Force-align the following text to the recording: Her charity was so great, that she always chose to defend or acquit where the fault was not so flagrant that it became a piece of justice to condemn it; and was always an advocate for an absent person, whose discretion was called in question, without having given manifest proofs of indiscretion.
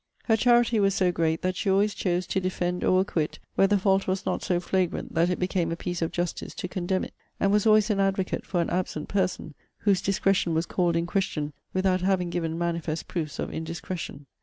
Her 0.23 0.35
charity 0.35 0.79
was 0.79 0.95
so 0.95 1.11
great, 1.11 1.43
that 1.43 1.55
she 1.55 1.69
always 1.69 1.93
chose 1.93 2.25
to 2.25 2.39
defend 2.39 2.83
or 2.83 3.01
acquit 3.01 3.37
where 3.53 3.67
the 3.67 3.77
fault 3.77 4.07
was 4.07 4.25
not 4.25 4.41
so 4.41 4.59
flagrant 4.59 5.13
that 5.13 5.29
it 5.29 5.37
became 5.37 5.71
a 5.71 5.75
piece 5.75 6.01
of 6.01 6.11
justice 6.11 6.55
to 6.55 6.67
condemn 6.67 7.03
it; 7.03 7.13
and 7.39 7.51
was 7.51 7.67
always 7.67 7.91
an 7.91 7.99
advocate 7.99 8.43
for 8.43 8.61
an 8.61 8.71
absent 8.71 9.09
person, 9.09 9.53
whose 9.77 10.01
discretion 10.01 10.55
was 10.55 10.65
called 10.65 10.95
in 10.95 11.05
question, 11.05 11.53
without 11.71 12.01
having 12.01 12.31
given 12.31 12.57
manifest 12.57 13.07
proofs 13.07 13.37
of 13.37 13.53
indiscretion. 13.53 14.25